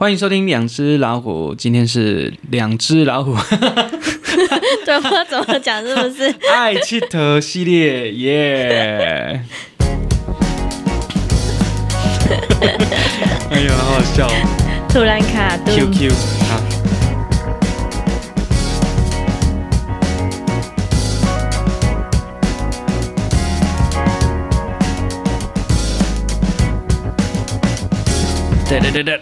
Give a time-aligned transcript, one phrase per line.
[0.00, 3.34] 欢迎收听两只老虎，今天是两只老虎。
[4.86, 5.84] 对，我怎么讲？
[5.84, 8.12] 是不是爱气头系列？
[8.12, 9.42] 耶！
[13.50, 14.30] 哎呀，好好笑！
[14.88, 15.76] 突然卡顿。
[15.76, 16.12] QQ
[16.48, 16.60] 好。
[28.68, 29.20] 对对对对。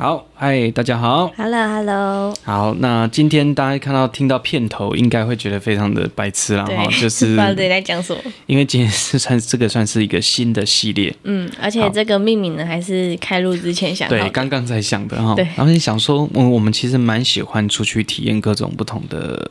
[0.00, 19.50] 好，嗨，大家好，Hello，Hello，好，那今天大家看到听到片头，应该会觉得非常的白痴啦，哈，就是 不知道在讲什么，因为今天是算这个算是一个新的系列，嗯，而且这个命名呢还是开录之前想的，对，刚刚才想的哈，对，然后你想说，嗯，我们其实蛮喜欢出去体验各种不同的。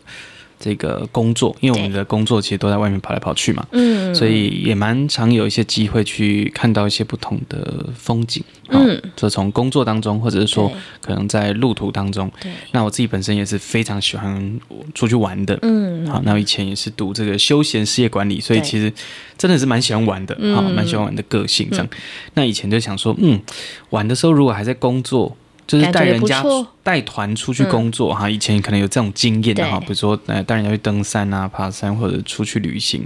[0.59, 14.59] 这个工作，因为我们的工作其实都在外面跑来跑去嘛，嗯，所以也蛮常有一些机会去看到一些不同的风景，嗯，就从工作当中，或者是说可能在路途当中，对，那我自己本身也是非常喜欢
[14.93, 18.91] 出去玩的，嗯，好，那我以前也是读这个休闲事业管理，所以其实
[19.37, 21.87] 真的是蛮喜欢玩的，好，蛮喜欢玩的个性这样，
[22.33, 23.39] 那以前就想说，嗯，
[23.91, 25.37] 玩的时候如果还在工作。
[25.69, 26.43] 就是带人家
[26.81, 33.05] 带团出去工作哈，以前可能有这种经验的哈，比如说呃带人家去登山啊、爬山或者出去旅行。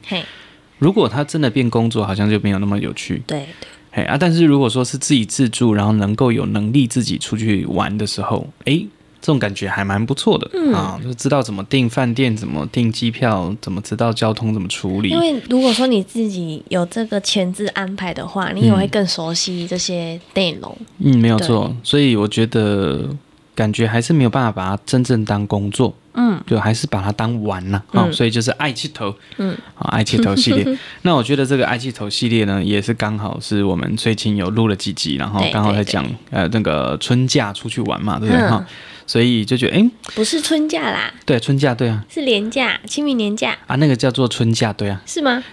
[0.80, 3.22] 如果他真的变工作，好像就没有那么有趣。
[3.28, 3.48] 对对。
[3.92, 8.86] 嘿啊，但是如果说是自己自助，然后能够有能力自己出去玩的时候，哎。
[9.24, 15.12] 这种感觉还蛮不错的，嗯、啊，就知道怎么订饭店，怎么订机票，怎么知道交通怎么处理。
[15.12, 20.78] 因为如果说你自己有这个前置安排的话，你也会更熟悉这些内容。
[20.98, 21.74] 嗯，没有错。
[21.84, 23.08] 所以我觉得
[23.56, 28.12] 感觉还是没有办法把它真正当工作，嗯，就还是把它当玩了啊。
[28.12, 30.78] 所以就是爱气头，嗯，啊，爱气头系列。
[31.04, 38.58] 那我觉得这个爱气头系列呢，也是刚好是我们最近有录了几集，然后刚好在讲呃那个春假出去玩嘛，对不对哈？
[38.60, 38.66] 嗯
[39.06, 43.58] 所以就觉得，哎，不是春假啦，对，春假，对啊，是年假，清明年假。
[43.68, 45.44] 啊，那个叫做春假，对啊，是吗？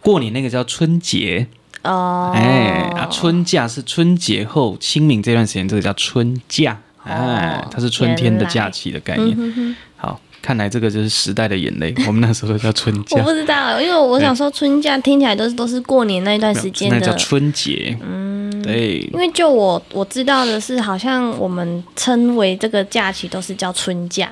[0.00, 1.46] 过年那个叫春节。
[1.82, 9.76] 哦，哎，啊，春假是春节后清明这段时间，这个叫春假，哎，它是春天的假期的概念。
[9.96, 18.36] 好，看来这个就是时代的眼泪， 我们那时候都叫春假，我不知道，因为我想说春假听起来都是都是过年那一段时间的，那叫春节，嗯。
[18.62, 24.28] 对，因为就我我知道的是，好像我们称为这个假期都是叫春假，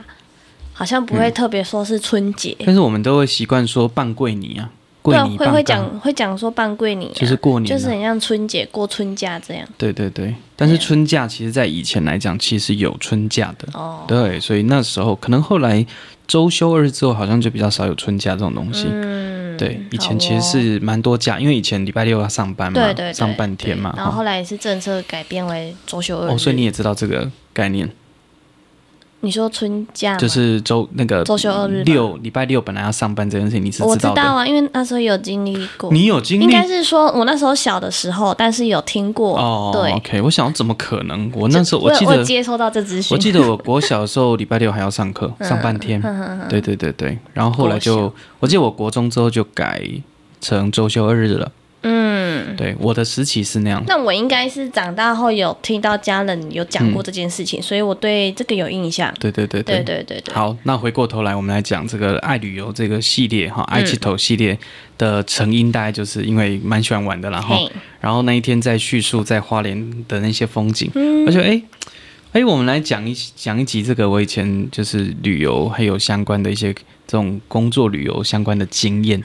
[0.72, 2.56] 好像不会特别说是春节。
[2.66, 4.70] 但是我们都会习惯说半桂年啊，
[5.04, 9.68] 过年会会讲会讲说办过年，就是过年，就是很像春节过春假这样。
[9.76, 14.02] 对对对，但是春假其实在以前来讲，其实有春假的哦。
[14.08, 15.84] 对，所以那时候可能后来
[16.26, 18.86] 周休二日之后，好像就比较少有春假这种东西。
[18.90, 19.34] 嗯。
[19.56, 23.94] 对，以前其实是蛮多假，因为以前礼拜六要上班嘛，对对对，上半天嘛。
[23.96, 26.30] 然后后来是政策改变为周休二日。
[26.32, 27.88] 哦，所以你也知道这个概念。
[29.24, 33.88] 你说春假就是周那个周休二日，六礼拜六本来要上班这件事情，你是知道。
[33.88, 35.90] 我知道啊，因为那时候有经历过。
[35.90, 36.44] 你有经历？
[36.44, 39.38] 应该是说我那时候小的时候，但是有听过。
[39.38, 40.20] 哦，对，OK。
[40.20, 41.30] 我想怎么可能？
[41.34, 43.16] 我那时候我记得我接收到这资讯。
[43.16, 46.00] 我记得我国小的时候礼拜六还要上课， 上半天。
[46.48, 49.82] 对对对对，然后后来就我记得我国中之后就改
[50.40, 51.50] 成周休二日了。
[51.84, 53.82] 嗯，对，我的时期是那样。
[53.86, 59.12] 那我应该是长大后有听到家人有讲过这件事情，嗯、所以我对这个有印象。
[59.20, 60.34] 对对对对对对对。
[60.34, 64.58] 好，那回过头来，我们来讲这个爱旅游这个系列哈，爱气头系列
[64.96, 67.54] 的成因，大概就是因为蛮喜欢玩的啦哈。
[67.56, 71.62] 嘿然后那一天在叙述在花莲的那些风景，嗯、而且哎
[72.34, 76.74] 哎，我们来讲一讲一集这个我以前就是旅游还有相关的一些。
[77.06, 79.20] 这种工作旅游相关的经验，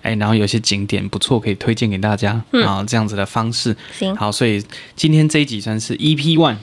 [0.00, 4.64] 哎，然后有些景点不错，可以推荐给大家，然后这样子的方式，行，好，所以
[4.96, 6.56] 今天这一集算是 EP One，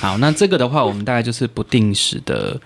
[0.00, 2.60] 好，那这个的话，我们大概就是不定时的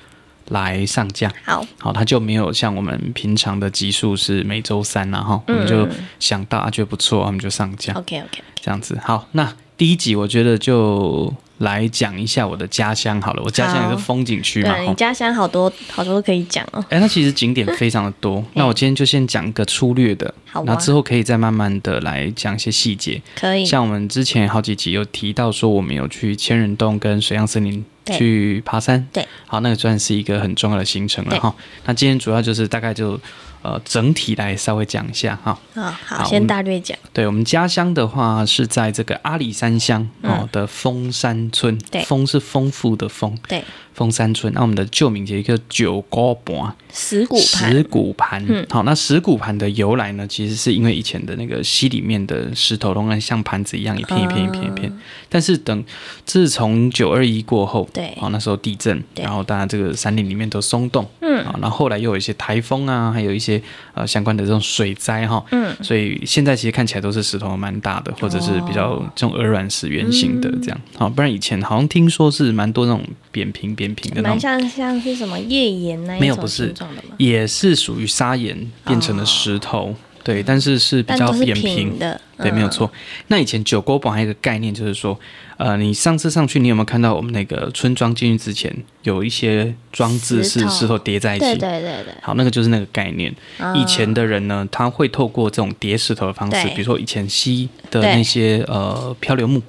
[0.48, 11.32] 来上架，好，好，它就没有像我们平常的集数是每周三然后，我们就想到啊觉得不错，我们就上架，OK OK，这样子，好，那第一集我觉得就。
[11.58, 14.76] 来讲一下我的家乡好了，我家乡也是风景区嘛。
[14.76, 16.84] 对，你家乡好多好多可以讲哦。
[16.88, 18.44] 哎，那其实景点非常的多。
[18.55, 23.20] 那我今天就先讲个粗略的，好，那之后可以再慢慢的来讲一些细节。
[23.34, 23.64] 可以。
[23.64, 27.84] 像我们之前好几集有提到说，我们有去千人洞跟水漾森林
[28.16, 29.06] 去爬山。
[29.12, 31.55] 对，好，那个算是一个很重要的行程了哈。
[31.84, 33.20] 那今天主要就是大概就。
[33.60, 35.58] 呃，整体来稍微讲一下哈。
[35.75, 36.96] 好，好，先大略讲。
[37.12, 41.76] 对，我们家乡的话是在这个阿里山乡哦的峰山村。
[41.90, 43.37] 对，峰是丰富的丰。
[43.49, 43.64] 对，
[43.98, 44.52] 丰山村。
[44.54, 47.72] 那我们的旧名叫一个九高盘石鼓盘。
[47.72, 48.66] 石鼓盘。
[48.70, 54.92] 好，那石鼓盘的由来呢，其实是因为以前的那个溪里面的石头，仍然像盘子一样一片一片一片一片。
[55.28, 55.84] 但是等
[56.24, 63.48] 自从九二一过后，对，哦，那时候地震，然后大家这个山林里面都松动，嗯，啊，然后后来又有一些台风啊，还有一些。
[63.48, 63.62] 些
[63.94, 76.75] 呃相关的这种水灾哈，嗯，所以现在其实看起来都是石头蛮大的，或者是比较这种鹅卵石圆形的这样，好，不然以前好像听说是蛮多那种扁平扁平的，蛮像像是什么页岩那一种，没有，不是，
[77.16, 79.94] 也是属于砂岩变成了石头。
[80.25, 82.90] 对，但是是比较扁平的，对，没有错。
[83.28, 85.19] 那以前九沟堡还有一个概念，就是说，
[85.56, 88.70] 呃，你上次上去，你有没有看到我们那个村庄进去之前
[89.04, 91.46] 有一些装置是石头叠在一起？
[91.46, 92.14] 对对对对。
[92.20, 93.34] 好，那个就是那个概念。
[93.74, 99.62] 以前的人呢，他会透过这种叠石头的方式，比如说以前西的那些呃漂流木，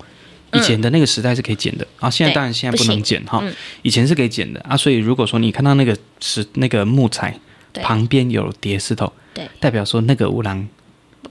[0.53, 2.09] 以前的那个时代是可以捡的啊。
[2.09, 3.43] 现在当然现在不能捡哈，
[3.81, 4.75] 以前是可以捡的啊。
[4.75, 7.37] 所以如果说你看到那个石那个木材
[7.81, 9.11] 旁边有叠石头。
[9.61, 10.67] 代表说那个五郎，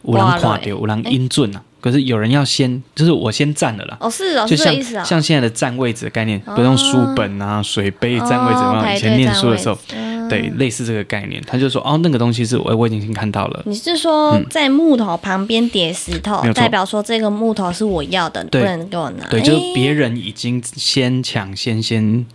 [0.01, 1.63] 五郎垮掉，五郎英俊啊。
[1.79, 3.99] 可是有人要先，就是我先站了啦。
[4.01, 8.91] 哦，是哦，就像像现在的占位置的概念，不用书本啊、水杯占位置嘛。
[8.91, 9.79] 以前念书的时候，
[10.29, 11.43] 对，类似这个概念。
[11.47, 13.63] 他就说，哦，那个东西是我我已经先看到了。
[13.67, 19.27] 你是说在木头旁边叠石头，代表说这个木头是我要的，不能给我拿。
[19.29, 22.27] 对，就是别人已经先抢先先，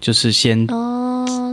[0.00, 0.66] 就是先。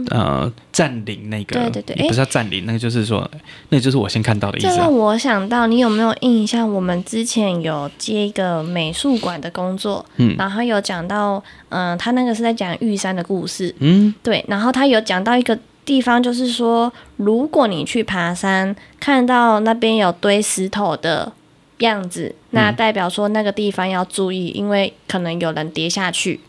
[0.10, 3.30] 呃，占领那个，对对对，不是要占领，那个就是说，
[3.70, 4.68] 那个就是我先看到的意思。
[4.68, 6.72] 这让我想到，你有没有印象？
[6.72, 21.32] 我们之前有接一个美术馆的工作，嗯，然后有讲到，嗯、呃，他那个是在讲玉山的故事，嗯，对，然后他有讲到一个地方，就是说，如果你去爬山，看到那边有堆石头的
[21.80, 26.40] 样子，那代表说那个地方要注意，因为可能有人跌下去。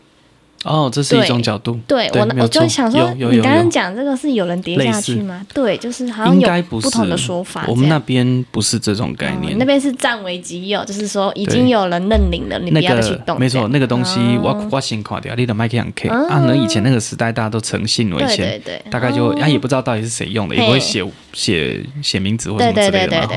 [0.63, 1.79] 哦，这是一种角度。
[1.87, 5.45] 对，我我就想说，你刚刚讲这个是有人跌下去吗？
[5.53, 7.65] 对，就是好像有不同的说法。
[7.67, 13.39] 我们那边不是这种概念，那边是占为己有，就是说已经有人认领了，你不要去动。
[13.39, 21.03] 没错，那个东西我我先垮掉，你的麦克两 K 啊，那以前那个时代大家都诚信为先，大概就啊也不知道到底是谁用的，也不会写
[21.33, 23.27] 写写名字或什么之类的嘛。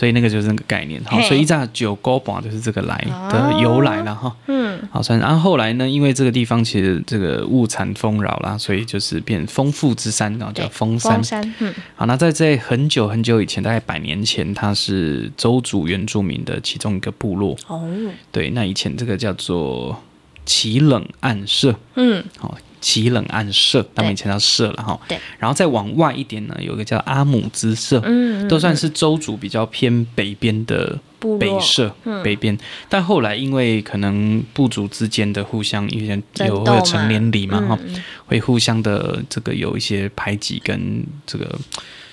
[0.00, 2.96] 所以那个就是那个概念，好，所以一扎九沟堡就是这个来
[3.30, 4.34] 的由来了哈。
[4.46, 5.18] 嗯，好，算。
[5.18, 11.12] 然后后来呢，因为这个地方其实这个物产丰饶啦，所以就是变丰富之山，然后叫丰山。
[11.16, 11.74] 丰山，嗯。
[11.96, 17.54] 好，那在在很久很久以前，大概百年前，它是周族原住民的其中一个部落。
[17.66, 17.86] 哦。
[18.32, 20.02] 对，那以前这个叫做
[20.46, 21.74] 奇冷暗社。
[21.96, 22.24] 嗯。
[22.38, 22.56] 好。
[22.80, 24.98] 奇冷暗社，他们以前叫社了哈。
[25.08, 25.18] 对。
[25.38, 30.98] 然后再往外一点呢，有一个叫阿姆兹社，嗯，都算是州族比较偏北边的
[31.38, 31.94] 北社，
[32.24, 32.56] 北边。
[32.88, 37.78] 但后来因为可能部族之间的互相有点有会有成年礼嘛哈，
[38.26, 41.58] 会互相的这个有一些排挤跟这个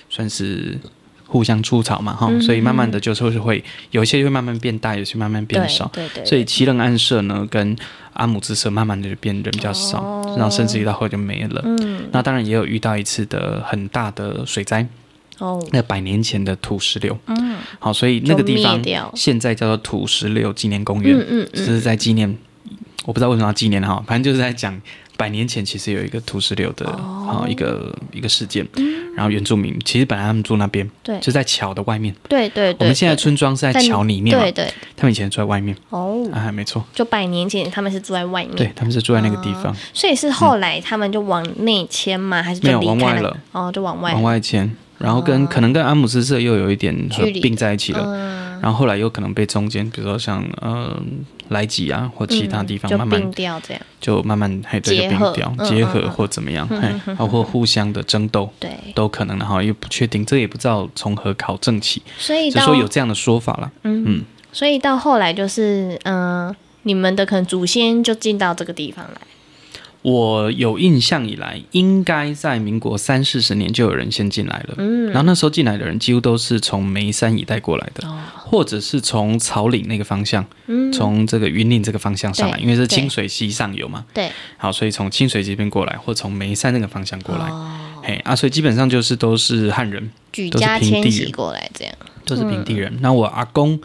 [0.09, 0.77] 算是。
[1.27, 5.85] 互相出草嘛，哈、嗯，所以慢慢的就是会有一些会慢慢变大，有些慢慢变少。
[5.93, 6.25] 对对，对，对。
[6.25, 7.75] 所以奇冷暗社呢，跟
[8.13, 11.61] 阿姆之社慢慢的就变人比较少，哦、然后甚至于到后就没了。
[11.65, 12.07] 嗯。
[12.11, 14.87] 那当然也有遇到一次的很大的水灾。
[15.39, 15.61] 哦。
[15.71, 17.17] 那百年前的土石流。
[17.27, 17.57] 嗯。
[17.79, 18.81] 好，所以那个地方
[19.13, 21.15] 现在叫做土石流纪念公园。
[21.15, 21.65] 嗯嗯嗯。
[21.65, 22.37] 就是在纪念，
[23.05, 24.81] 我不知道为什么要纪念哈，反正就是在讲。
[25.17, 28.65] 百年前其实有一个土石流的啊一个一个事件，
[29.15, 32.73] 然后原住民其实本来他们住那边，对，就在桥的外面，对对。
[32.79, 34.71] 我们现在村庄是在桥里面，对对。
[34.95, 35.75] 他们以前住在外面。
[35.89, 42.41] 哦，啊没错，就百年前他们是住在外面，对他们是住在那个地方，所以是后来他们就往内迁吗？
[42.43, 43.35] 还是没有往外了？
[43.51, 44.13] 哦，就往外。
[44.13, 48.46] 往外迁，然后跟可能跟阿姆斯社又有一点合并在一起了。
[48.61, 50.99] 然后后来有可能被中间，比如说像呃
[51.49, 56.67] 莱吉啊或其他地方慢慢掉这样，就慢慢还对就并掉结合或怎么样，
[57.17, 69.21] 包括互相的争斗，对，都可能的哈，又不确定，这也不知道从何考证起，所以就说有这样的说法了，嗯，所以到后来就是嗯，你们的可能祖先就进到这个地方来。
[70.07, 74.75] 我有印象以来，应该在民国三四十年就有人先进来了。
[74.77, 84.05] 嗯，然后那时候进来的人几乎都是从眉山一带过来的，哦、或者是从草岭那个方向，嗯，从这个云岭这个方向上来，因为是清水溪上游嘛。
[84.13, 87.49] 对，好，所以从清水这边过来，或从眉山那个方向过来。
[87.49, 92.97] 哦，嘿啊，所以基本上就是都是汉人，举家迁徙过来这样，都是平地人。
[93.01, 93.77] 那、嗯、我阿公。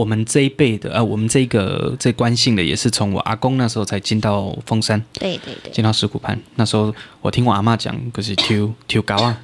[0.00, 6.40] 我们这一辈的，呃，我们这个这关姓的，也是从我阿公那时候才进到峰山，对对对，进到石鼓盘。
[6.54, 9.36] 那时候我听我阿妈讲，可是 抽抽高啊，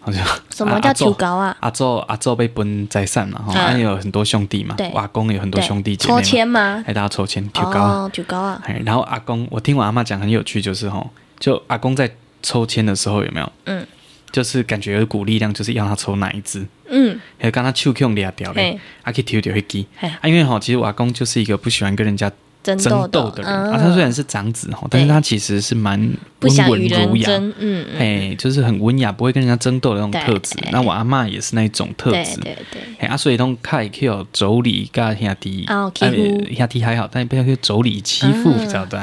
[0.00, 1.56] 好像什么叫抽高啊？
[1.60, 6.84] 阿祖阿祖被分财散嘛，哈，还有很多兄弟嘛，我阿公有很多兄弟姐妹，抽签吗？
[6.86, 8.62] 还大家抽签抽高啊，抽高啊。
[8.84, 11.02] 然后阿公，我听我阿妈讲很有趣，就是哈，
[11.38, 12.10] 就阿公在
[12.42, 13.52] 抽签的时候有没有？
[13.64, 13.86] 嗯。
[14.32, 22.30] 就是感觉有一股力量，就是要他抽哪一支，嗯，还刚他手用裂掉嘞，还可以抽掉一支，啊，因为哈，其实我阿公就是一个不喜欢跟人家
[22.62, 22.76] 争
[23.10, 23.42] 斗的。
[23.42, 23.46] 人。
[23.50, 23.78] 啊。
[23.78, 25.98] 他虽然是长子哈，但是他其实是蛮
[26.42, 30.54] 温文儒雅，嗯，哎，就是很温雅，不会跟人家争斗的那种特质。
[30.70, 33.08] 那我阿妈也是那种特质，对对对。
[33.08, 39.00] 啊，所以都开可以有妯娌跟兄弟，啊，兄弟还好，但不要去妯娌欺负，知道对？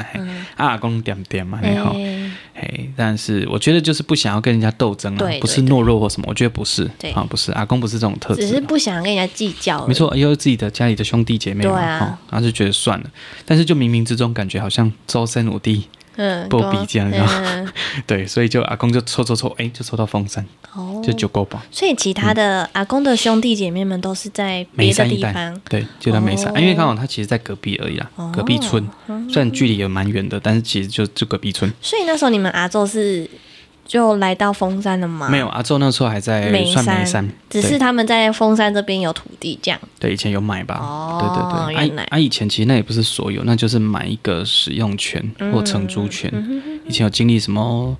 [0.55, 1.95] 阿公点点嘛，然后。
[2.59, 9.85] 嘿，但是我觉得就是不想要跟人家斗争啊，不是懦弱或什么，我觉得不是，啊，不是，阿公不是这种特质，只是不想跟人家计较。
[9.85, 13.09] 没错，因为自己的家里的兄弟姐妹嘛，然后就觉得算了，
[13.45, 15.83] 但是就冥冥之中感觉好像朝生我弟。
[16.17, 17.67] 嗯，不比这样，子，嗯
[18.05, 21.61] 对，所以就阿公就抽抽抽，哎，就抽到风山，哦，就九够宝。
[21.71, 28.85] 所以其他的阿公的兄弟姐妹们都是在别的地方，对，就在眉山，因为刚好他其实在隔壁而已啦，隔壁村，
[29.29, 31.71] 虽然距离也蛮远的，但是其实就就隔壁村。
[31.81, 33.29] 所以那时候你们阿昼是。
[33.87, 35.29] 就来到峰山了吗？
[35.29, 39.79] 没有，阿周那时候还在算眉山，只是他们在峰山这边有土地这样。
[39.97, 40.77] 对，以前有买吧？
[40.79, 46.31] 哦，对对对，原来啊，以前其实那也不是所有，那就是买一个使用权或承租权。
[46.85, 47.95] 以前有经历什么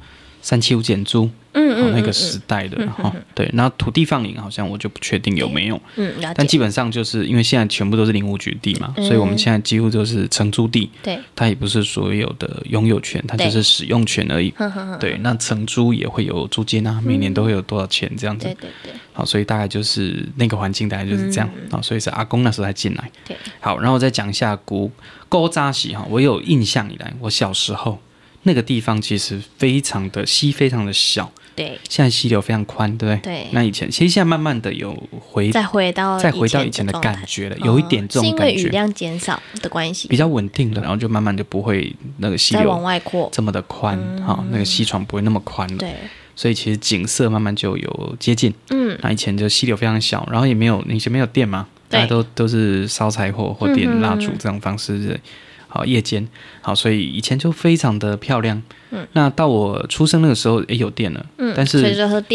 [0.48, 1.30] 三七五减租。
[1.60, 14.54] 嗯，那个时代的哈，对，那土地放领好像我就不确定有没有，嗯，但基本上就是因为现在全部都是林务局地嘛，所以我们现在几乎都是承租地，对，它也不是所有的拥有权，它就是使用权而已，
[15.00, 24.92] 对，那承租也会有租金啊，每年都会有多少钱这样子，对对对，好，所以大概就是那个环境大概就是这样啊，所以是阿公那时候才进来，对，好，然后再讲一下古
[25.28, 28.00] 古早时哈，我有印象以来，我小时候
[28.48, 31.32] 那个地方其实非常的溪，非常的小。
[31.54, 33.34] 对，现在溪流非常宽，对不对？
[33.34, 33.48] 对。
[33.52, 38.54] 那以前其实现在慢慢的有回，再回到再回到以前的感觉了，有一点这种感觉。
[38.54, 45.78] 是因为雨量减少的关系，比较稳定了，然后就慢慢就不会那个溪流往外扩这么的宽，哈，那个溪床不会那么宽了。
[45.78, 45.92] 对。
[46.36, 48.54] 所以其实景色慢慢就有接近。
[48.70, 48.96] 嗯。
[49.02, 55.20] 那以前就溪流非常小，然后也没有以前没有电嘛，大家都都是烧柴火或点蜡烛这种方式。
[55.68, 56.28] 好，夜间
[56.62, 58.62] 好，所以以前就非常的漂亮。
[58.92, 61.26] 嗯，那到我出生那个时候，也有电了。
[61.38, 61.82] 嗯，但是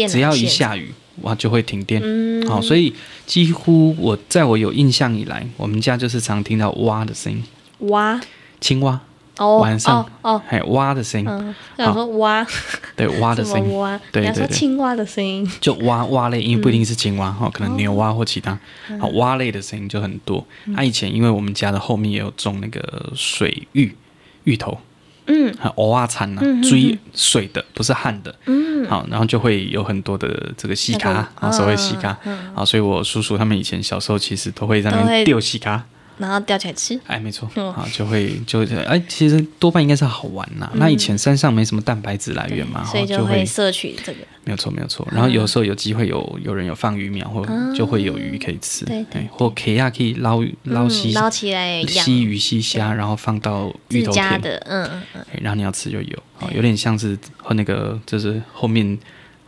[0.07, 2.01] 只要一下雨，哇，就会停电。
[2.03, 2.93] 嗯，好，所以
[3.25, 7.43] 几乎我在我有印象以来，我们家就是常听到蛙的声音。
[7.89, 8.19] 蛙，
[8.61, 8.99] 青蛙。
[9.37, 11.19] 哦，晚上哦，还有蛙的声。
[11.19, 12.45] 音，想说蛙，
[12.95, 13.59] 对蛙的声。
[13.59, 18.57] 音，蛙，对对对，青蛙的声音，就蛙蛙类，因为不一定是青蛙哈，可能牛蛙或其他，
[18.99, 20.45] 好蛙类的声音就很多。
[20.75, 23.95] 他以前因为我们家的后面也有种那个水芋
[24.43, 24.77] 芋头，
[25.25, 32.15] 嗯，还有蚵仔产呐，追水的不是旱的，嗯，好，然后就会有很多的这个细卡，啊，所谓西卡，
[32.53, 35.83] 啊，所以我叔叔他们以前小时候其实都会在那边钓细卡。
[36.17, 40.69] 然后钓起来吃，哎，没错，啊，就会就哎，其实多半应该是好玩呐。
[40.75, 44.19] 那以前山上没什么蛋白质来源嘛，所以就会摄取这个。
[44.45, 45.07] 没有错，没有错。
[45.11, 54.41] 然后有时候有机会有有人有放鱼苗，或就会有鱼可以吃，对，或可以可以捞捞西捞起来溪鱼溪虾，然后放到芋头田。
[54.41, 58.97] 的，嗯嗯嗯，然后你要吃就有，有点像是和那个就是后面。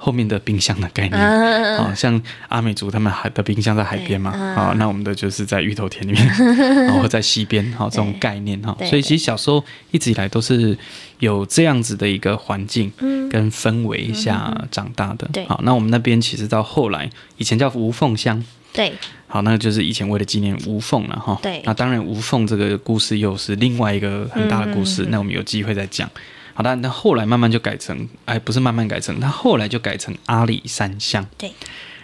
[0.06, 6.28] 后面的冰箱的概念，好像阿美族他们海的冰箱在海边嘛，好，那我们的就是在芋头田里面，
[6.86, 10.78] 然后在溪边，好，这种概念哈，所以其实小时候一直以来都是
[11.18, 12.92] 有这样子的一个环境
[13.32, 18.44] 跟氛围下长大的，好，那我们那边其实到后来，以前叫无缝乡，
[18.74, 18.94] 对，
[19.26, 26.08] 好，那就是以前为了纪念无缝了哈，对，那当然无缝这个故事又是另外一个很大的故事，那我们有机会再讲。
[26.56, 31.28] 好的，那后来慢慢就改成，哎，不是慢慢改成，它后来就改成阿里山乡。
[31.38, 31.52] 对，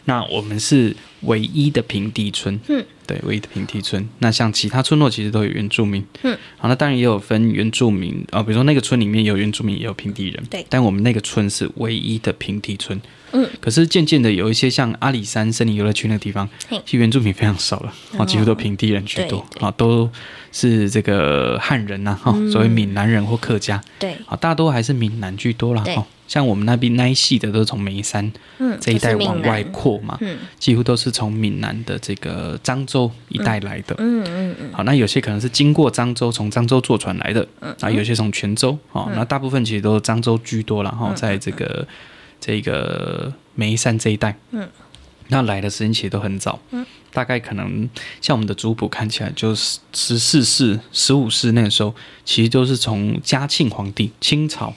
[0.05, 2.59] 那我们是唯一的平地村。
[2.67, 4.05] 嗯，对，唯一的平地村。
[4.19, 6.05] 那像其他村落其实都有原住民。
[6.23, 10.43] 嗯，好，那当然也有分原住民啊，比如说那个村里面有原住民，也有平地人。
[10.49, 13.01] 对，但我们那个村是唯一的平地村。
[13.33, 16.47] 嗯，可是渐渐的有一些像阿里山森林游乐区那个地方，
[16.85, 20.09] 其实原住民非常少了，啊，几乎都平地人居多，啊，都。
[20.53, 25.81] 是这个汉人呐，哈，所谓闽南人或客家，对，啊，大多还是闽南居多啦。
[25.95, 26.05] 哈。
[26.27, 28.29] 像我们那边那一系的都是从眉山
[28.81, 30.19] 这一带往外扩嘛，
[30.59, 33.95] 几乎都是从闽南的这个漳州一带来的。
[33.99, 34.69] 嗯嗯嗯。
[34.73, 37.47] 好，那有些可能是经过漳州，从漳州坐船来的，
[37.79, 41.87] 啊，有些从泉州，啊，那大部分其实都是漳州居多了，哈，在这个
[42.41, 44.35] 这个眉山这一带。
[44.51, 44.67] 嗯。
[45.27, 51.95] 那来的时间其实都很早，嗯，大概可能像我们的族谱看起来，就是十四世、十五世那个时候，
[52.25, 54.73] 其实都是从嘉庆皇帝、清朝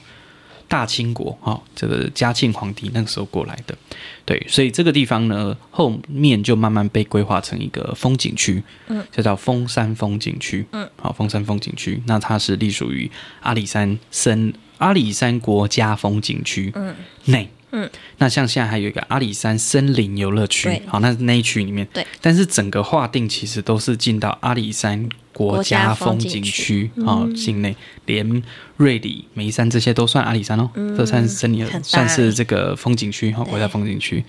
[0.69, 3.77] 大清国啊、哦，这个嘉庆皇帝那个时候过来的，
[4.23, 16.95] 对，所以这个地方呢，后面就慢慢被规划成一个风景区，嗯，就叫峰山风景区，嗯，好，峰山风景区，那它是隶属于阿里山森阿里山国家风景区，嗯，
[17.25, 17.49] 内。
[17.75, 17.89] 嗯，
[18.19, 27.75] 那像现在还有一个阿里山森林游乐区，好，那那一区里面，对，但是整个划定其实都是进到阿里山国家风景区啊，境内。
[28.05, 28.43] 连
[28.77, 34.23] 瑞里、眉山这些都算阿里山哦，这算森林，算是这个风景区哈，国家风景区，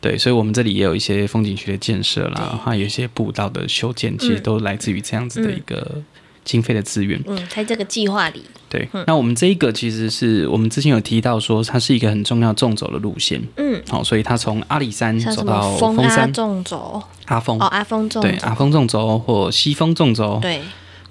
[0.00, 6.02] 对，所以我们这里也有一些风景区的建设啦，还有一些步道的修建，其实都来自于这样子的一个。
[6.44, 16.32] 经费的资源，嗯，在这个计划里，对，嗯、那我们这一个其实是我们之前有提到说，它是一个很重要纵走的路线，嗯，好，所以它从阿里山走到峰山。
[16.32, 17.58] 纵走，阿峰。
[17.58, 20.60] 哦，阿峰纵对，阿峰纵走或西峰纵走，对。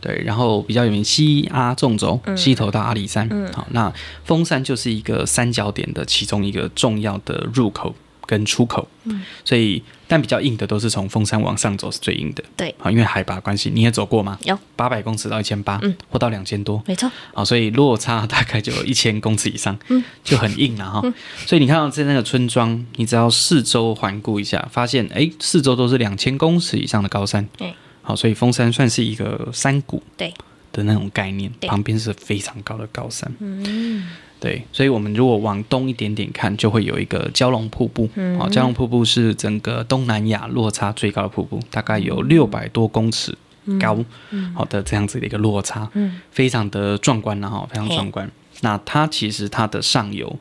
[0.02, 7.94] 对，然后比较有名西阿纵走，西头到阿里山，嗯，好，那峰山就是一个三角点的其中一个重要的入口。
[8.32, 14.40] 跟出口，嗯，所以但比较硬的都是从峰山往上走是最硬的，对，啊，因为海拔关系，你也走过吗？
[14.44, 14.58] 有。
[14.78, 21.02] 八百公尺到一千八，嗯，或到两千多，没错，啊，所以落差大概就一千公尺以上，嗯，就很硬了哈。
[21.04, 21.14] 嗯、
[21.46, 30.34] 所以你看到在那个村庄，你只要四周环顾一下，发现哎，四周都是两千公尺以上的高山，对，好，所以峰山算是一个山谷，对。
[30.74, 34.08] 的那种概念，旁边是非常高的高山，嗯。
[34.42, 38.10] 对，所以我们如果往东一点点看，就会有一个蛟龙瀑布。
[38.16, 43.38] 嗯，好，蛟龙瀑布是整个东南亚落差最高的瀑布，大概有六百多公尺
[43.80, 44.04] 高。
[44.32, 48.28] 嗯，好的，这样子的一个落差，嗯，非常的壮观，然后非常壮观。
[48.62, 50.36] 那它其实它的上游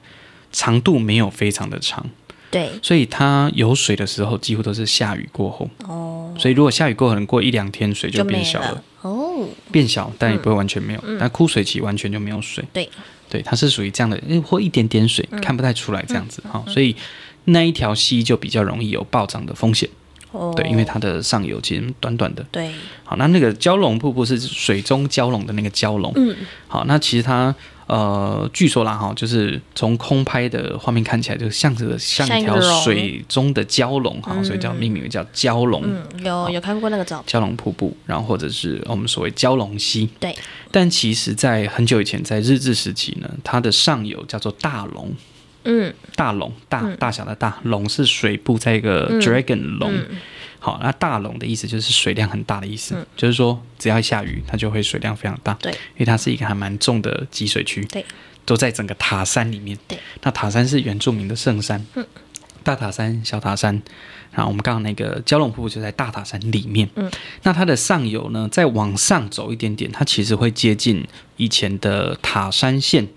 [0.50, 2.08] 长度没有非常的长，
[2.50, 5.68] 对，所以它有水的时候几乎都是下雨过后。
[5.86, 8.82] 哦，所以如果下雨过后，可能过一两天水就变小了。
[9.02, 11.04] 哦，变小，但也不会完全没有。
[11.18, 12.64] 但枯水期完全就没有水。
[12.72, 12.88] 对。
[13.30, 16.94] 对，它是属于这样的，或一点点水看不太出来这样子哈，所以
[17.44, 19.88] 那一条溪就比较容易有暴涨的风险。
[20.32, 22.44] 哦，对，因为它的上游其实短短的。
[22.50, 22.70] 对，
[23.04, 26.12] 好，那那个蛟龙瀑布是水中蛟龙的那个蛟龙。
[26.16, 26.36] 嗯，
[26.68, 27.54] 好，那其实它。
[27.90, 35.82] 呃，据说啦哈，就是从空拍的画面看起来，就像是像一条水中的蛟龙哈，所以叫命名为叫蛟龙。
[35.84, 37.26] 嗯，有有看过那个照片。
[37.26, 40.08] 蛟龙瀑布，然后或者是我们所谓蛟龙溪。
[40.20, 40.32] 对。
[40.70, 45.12] 但其实，在很久以前，在日治时期呢，它的上游叫做大龙。
[45.64, 45.92] 嗯。
[46.14, 49.92] 大龙，大大小的大龙是水部，在一个 dragon 龙。
[50.62, 55.54] 好，那大龙的意思就是水量很大的意思，嗯、就是说只要一下雨，它就会水量非常大。
[55.54, 57.82] 对，因为它是一个还蛮重的集水区。
[57.86, 58.04] 对，
[58.44, 59.76] 都在整个塔山里面。
[59.88, 61.82] 对，那塔山是原住民的圣山。
[61.94, 62.06] 嗯，
[62.62, 63.80] 大塔山、小塔山，
[64.32, 66.86] 然后我们刚刚那个蛟龙瀑布就在大塔山里面。
[66.94, 67.10] 嗯，
[67.42, 71.06] 那它的上游呢，再往上走一点点，它其实会接近
[71.38, 73.08] 以前的塔山县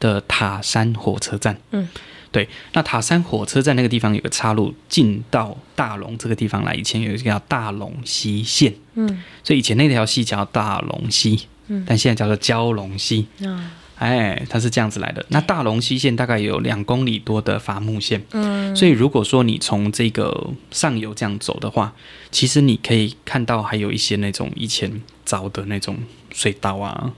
[0.00, 1.60] 的塔山火车站。
[1.70, 1.88] 嗯。
[2.30, 6.74] 对，那塔山火车站那个地方有个岔路，进到大龙这个地方来。
[6.74, 15.24] 以前有一个叫大龙溪线，嗯，所以以前那条溪叫大龙溪，嗯，但现在叫做蛟龙溪，嗯，哎，它是这样子来的。
[15.28, 21.94] 那大龙溪线大概有两公里多的伐木线，嗯，所以如果说你从这个上游这样走的话，
[22.30, 25.96] 其实你可以看到还有一些那种以前凿的那种
[26.32, 27.12] 隧道啊。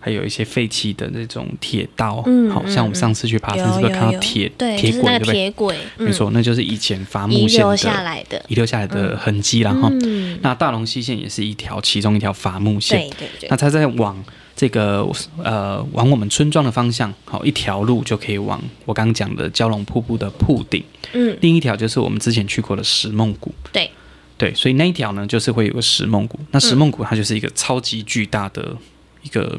[0.00, 5.32] 还有一些废弃的那种铁道，嗯，好像我们上次去爬山是不是看到铁铁轨，对不对？
[5.32, 8.42] 铁轨，没错，那就是以前伐木线遗留下来的。
[8.48, 9.90] 遗留下来的痕迹了哈。
[10.40, 13.48] 那大龙溪线也是一条其中一条伐木线，对对对。
[13.50, 15.04] 那它在往这个
[15.42, 20.82] 呃往我们村庄的方向，好一条路就可以往我刚刚讲的蛟龙瀑布的瀑顶，
[21.12, 23.90] 嗯，另一条就是我们之前去过的石梦谷，对。
[24.36, 28.76] 对，所以那一条呢就是会有个石梦谷，那石梦谷它就是一个超级巨大的。
[29.22, 29.58] 一个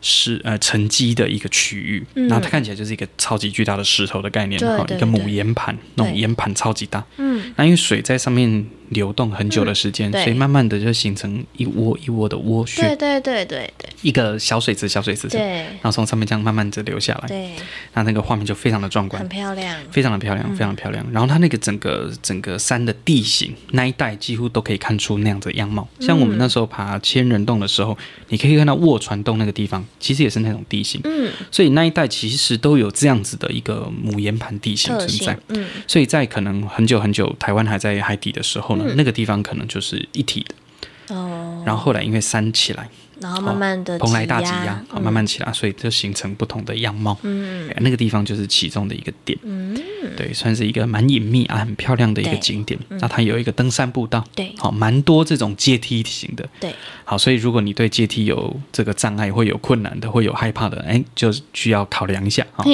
[0.00, 8.66] 石呃沉积的一个区域，嗯、然后它看起来就是一个超级巨大的石头的概念，然后一个母岩盘，那种岩盘超级大，嗯，那因为水在上面。
[8.92, 12.82] 流动很久的时间，所以慢慢的就形成一窝一窝的窝穴。
[12.82, 15.28] 对对对对对，一个小水池，小水池。
[15.28, 15.40] 对。
[15.40, 17.28] 然后从上面这样慢慢的流下来。
[17.28, 17.50] 对。
[17.94, 21.04] 那那个画面就非常的壮观，很漂亮，非常的漂亮，非常漂亮。
[21.12, 25.86] 然后它那个整个整个山的地形那一带几乎都可以看出那样子的样貌。
[26.00, 27.96] 像我们那时候爬千人洞的时候，
[28.28, 31.00] 你可以看到卧船洞那个地方，其实也是那种地形。
[31.04, 31.30] 嗯。
[31.50, 35.38] 所以那一带其实都有这样子的一个母岩盘地形存在。
[35.48, 35.66] 嗯。
[35.86, 38.81] 所以在可能很久很久台湾还在海底的时候呢。
[38.96, 42.88] 那个地方可能就是一体的，哦，然后后来因为山起来，
[43.20, 47.16] 然后慢慢的蓬莱大挤压，慢慢起来，所以就形成不同的样貌。
[47.22, 49.38] 嗯，那个地方就是其中的一个点。
[49.42, 49.76] 嗯，
[50.22, 52.78] 对，对，算是一个蛮隐秘啊、很漂亮的一个景点。
[53.00, 62.64] 那它有一个登山步道，对，好，蛮多这种阶梯型的，对，好，所以如果你对阶梯有这个障碍，会有困难的，会有害怕的，哎，就需要考量一下哈。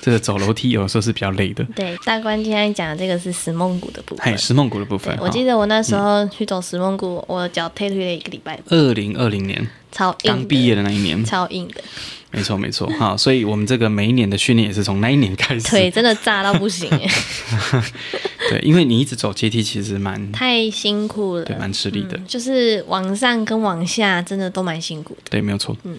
[0.00, 1.64] 这个走楼梯有时候是比较累的。
[1.76, 5.16] 对，大官今天讲的这个是石梦谷的部分，嘿，石梦谷的部分。
[5.20, 8.58] 我记得我那时候去走石梦谷，我脚退退了一个礼拜。
[8.68, 11.82] 二零二零年，超硬刚毕业的那一年，超硬的。
[12.30, 15.66] 没错没错哈，所以我们这个每一年的训练也是从那一年开始。
[15.68, 17.08] 腿真的炸到不行耶。
[18.50, 22.24] 对，因为你一直走阶梯，其实蛮太辛苦了，对，蛮吃力的，嗯。
[22.26, 25.22] 就是往上跟往下，真的都蛮辛苦的。
[25.30, 25.76] 对，没有错。
[25.84, 25.98] 嗯。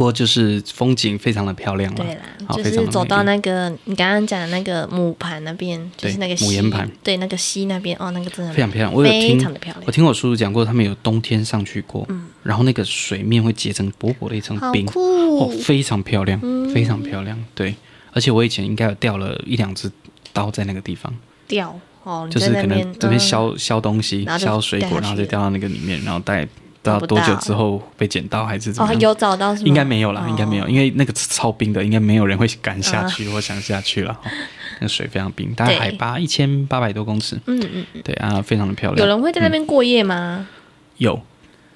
[0.00, 2.22] 不过就是风景非常的漂亮了，对啦，
[2.56, 8.94] 就是走到那个你刚刚讲的那个母盘那边，就是那个母岩盘，对，那个溪那边，哦，那个真的非常漂亮。
[8.94, 9.46] 我有听，
[9.84, 16.40] 我听我叔叔讲过，他们有冬天上去过，嗯，然后那个水面会结成薄薄的一层冰，哦，非常漂亮，
[16.72, 17.38] 非常漂亮。
[17.54, 17.74] 对，
[18.14, 19.92] 而且我以前应该有掉了一两只
[20.32, 21.14] 刀在那个地方，
[21.46, 26.48] 掉哦，就是可能这边削削东西，削水果，然后就掉到那个里面，然后带。
[26.82, 28.98] 不知道多久之后被捡到还是怎么样？
[28.98, 29.66] 哦，有找到是吗？
[29.68, 34.18] 应该没有啦，应该没有，因为那个超冰的，应该没有人会敢下去或想下去了。
[34.80, 37.36] 那水非常冰，大概海拔一千八百多公尺。
[37.46, 39.06] 嗯嗯嗯，对啊，非常的漂亮。
[39.06, 40.46] 有人会在那边过夜吗？
[40.96, 41.20] 有，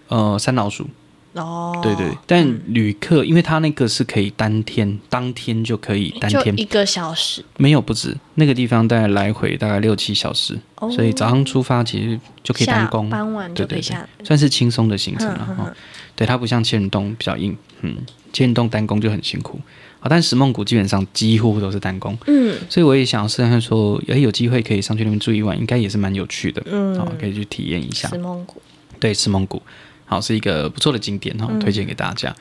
[0.09, 0.89] 呃，山老鼠。
[1.35, 8.17] 哦，对对，但旅客，因为他那个是可以当天当天就可以当天一个小时，没有不止。
[8.37, 10.59] 那个地方大概来回大概六七小时，
[10.93, 15.73] 所以早上出发其实就可以单工，傍晚就可以下，算是轻松的行程了哈。
[16.15, 17.97] 对，它不像千人洞比较硬，嗯，
[18.33, 19.61] 千人洞单工就很辛苦，
[19.99, 28.09] 好，但石梦谷基本上几乎都是单工，嗯，所以我也想试试看说，哎，有机会可以上去那边住一晚，应该也是蛮有趣的，嗯，好，可以去体验一下。
[28.09, 28.63] 石梦谷，
[29.01, 29.61] 对，石梦谷。
[30.05, 32.35] 好，是一个不错的景点哈，推荐给大家。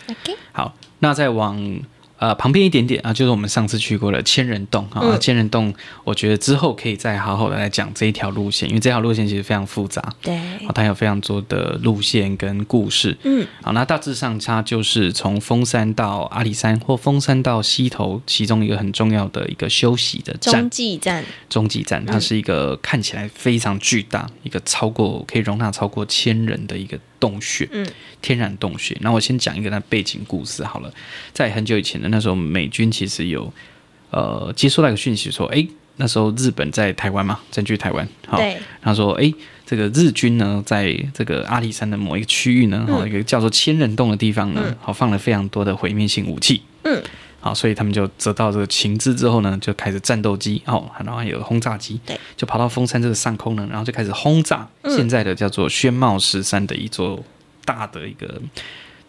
[0.52, 1.82] 好，那再往。
[2.20, 5.02] 呃，旁边一点点啊，就是我们上次去过的千人洞啊。
[5.04, 5.74] 嗯、千人洞，
[6.06, 10.02] 我觉得之后可以再好好的来讲这一条路线，因为这条路线其实非常复杂。
[10.22, 10.40] 对，
[10.74, 13.18] 它有非常多的路线跟故事。
[13.24, 20.62] 嗯，好，那大致上它就是从峰山到阿里山，或峰山到溪头，其中一个很重要的一个休息的站。
[20.62, 21.26] 中继站。
[21.50, 27.66] 中继站，它是一个看起来非常巨大，嗯、一个超过可以容纳超过千人的一个洞穴。
[27.72, 27.88] 嗯，
[28.22, 28.98] 天然洞穴。
[29.00, 30.94] 那我先讲一个那背景故事好了，
[31.32, 32.10] 在很久以前的。
[32.10, 33.54] 那时候美军其实有
[34.10, 38.06] 呃接收到一个讯息说，哎，那时候日本在台湾嘛，占据台湾。
[38.28, 38.38] 好，
[38.82, 39.34] 他说，哎，
[39.66, 46.62] 这个日军呢，在这个阿里山的某一个区域呢，嗯、一个叫做千人洞的地方呢，好、嗯、放了非常多的毁灭性武器。
[46.84, 47.02] 嗯，
[47.44, 57.24] 好，所以他们就得到这个情资之后呢，就开始战斗机，哦，然后还有轰炸机，对，就跑到峰山这个上空呢，然后就开始轰炸现在的叫做宣茂石山的一座
[57.66, 58.42] 大的一个。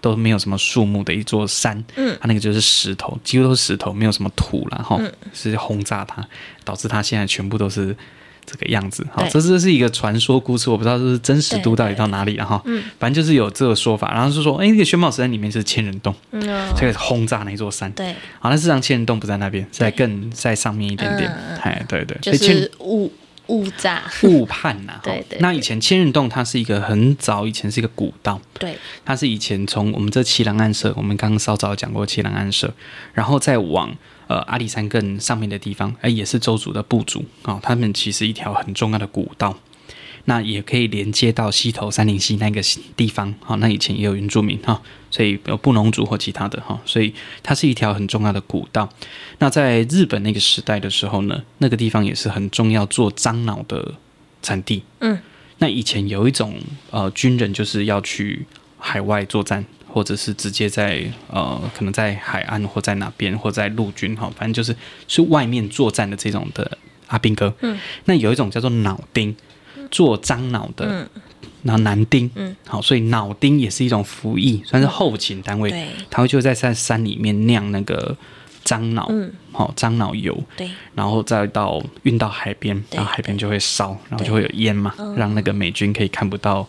[0.01, 5.01] 都没有什么树木的一座山，嗯，它那个就是石头，几乎都是石头，没有什么土了哈，
[5.33, 6.23] 是轰炸它，
[6.63, 7.97] 导致它现在全部都是
[8.47, 9.07] 这个样子。
[9.13, 12.61] 好，这这是一个传说故事，我不知道这是真实度到底到哪里了哈。
[12.65, 16.43] 嗯，反正就是有这个说法，然后是说，哎，那个宣茂石山里面是千人洞，嗯，
[16.77, 21.31] 这个轰炸那座山，对，好，那事实上千人洞不在那边，在更在上面一点点，
[21.63, 23.13] 哎，对对，就是雾。
[23.49, 24.03] 误炸。
[24.23, 25.39] 误判呐， 对对。
[25.39, 32.73] 那以前千人洞它是一个很早以前是一个古道，对，它是以前从我们这七郎暗社，我们刚刚稍早讲过七郎暗社，
[33.13, 33.95] 然后再往
[34.27, 39.57] 呃阿里山更上面的地方，哎，也是周族的部族啊，他们其实一条很重要的古道。
[40.27, 42.63] 那也可以连接到西头三林溪那个
[42.97, 48.89] 地方，好，那以前也有原住民哈，所以有布农族或其他的哈，所以它是一条很重要的古道。
[49.41, 53.93] 那在日本那个时代的时候呢，那个地方也是很重要做樟脑的
[54.41, 54.83] 产地。
[55.01, 55.19] 嗯，
[55.59, 56.59] 那以前有一种
[56.91, 58.47] 呃军人就是要去
[58.79, 59.63] 海外作战，
[59.95, 64.77] 或者是直接在呃可能在海岸或在哪边或在陆军哈，反正就是
[65.07, 66.77] 是外面作战的这种的
[67.07, 67.55] 阿兵哥。
[67.61, 69.35] 嗯，那有一种叫做脑丁。
[69.91, 71.09] 做樟脑的，
[71.63, 75.71] 然后男丁，嗯，好，所以脑丁也是一种服役，算是后勤单位。
[75.71, 78.17] 对，他会就在在山里面酿那个
[78.65, 86.67] 樟脑，嗯，好，樟脑油，对，然后再到运到海边，然后海边就会烧，然后就会有烟嘛，让那个美军可以看不到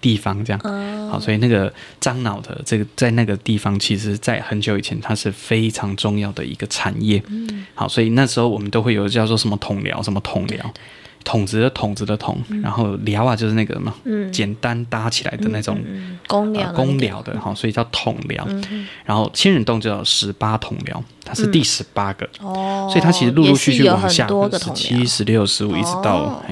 [0.00, 10.74] 地方，这样，好，所以那个樟脑的这个在那个地方，其实在很久以前，它是非常重要的一个产业，嗯，好，所以那时候我们都会有叫做什么统寮，什么统寮。
[11.22, 13.94] 筒子的筒子的筒，然后寮啊就是那个嘛，
[14.32, 15.78] 简单搭起来的那种
[16.26, 18.48] 公寮公寮的哈，所以叫统寮。
[19.04, 22.26] 然后千人洞叫十八统寮，它是第十八个。
[22.40, 26.42] 哦，所以它其实陆陆续续往下，十七、十六、十五一直到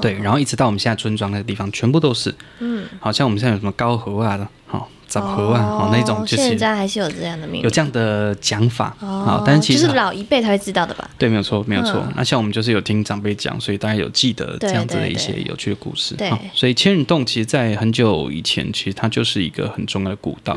[0.00, 11.08] 对，然后一直到我们现在村庄那个地方，全部都是嗯，好像我们现在有什么高河啊的，好早河啊，哦，那种就是现在还是有这样的命名，有这样的讲法啊，但是其实就是老一辈才会知道的吧？
[11.16, 12.06] 对，没有错，没有错。
[12.14, 16.14] 那像我们就是有听长辈讲，所以大家有记得这样子的一些有趣的故事。
[16.14, 20.56] 对，所以千人洞其实，在很久以前，其实它就是一个很重要的古道。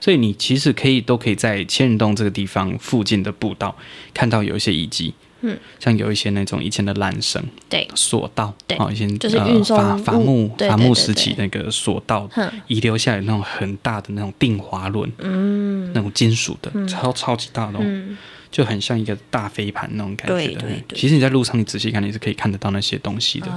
[0.00, 3.74] 所以你其实可以都可以在千人洞这个地方附近的步道
[4.12, 5.14] 看到有一些遗迹。
[5.40, 12.28] 嗯，像有一些那种以前的缆绳，对，索道，对，以前就是运送伐伐木伐木时期那个索道
[12.66, 18.16] 遗留下来那种很大的那种定滑轮，嗯，那种金属的，超超级大的那种。
[18.50, 20.34] 就很像一个大飞盘那种感觉。
[20.34, 20.98] 对对对。
[20.98, 23.48] 其实你在路上，你仔细看，你是可以看得到那些东西的。